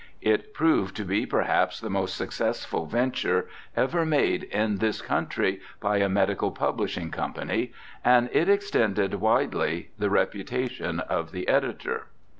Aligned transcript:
It 0.23 0.55
proved 0.55 0.95
to 0.95 1.05
be 1.05 1.27
perhaps 1.27 1.79
the 1.79 1.87
most 1.91 2.17
successful 2.17 2.87
venture 2.87 3.47
ever 3.77 4.03
made 4.03 4.45
in 4.45 4.77
this 4.77 4.99
country 4.99 5.61
by 5.79 5.97
a 5.97 6.09
medical 6.09 6.49
publishing 6.49 7.11
company, 7.11 7.71
and 8.03 8.27
it 8.33 8.49
extended 8.49 9.13
widely 9.13 9.91
the 9.99 10.09
reputation 10.09 11.01
of 11.01 11.31
the 11.31 11.47
editor. 11.47 12.07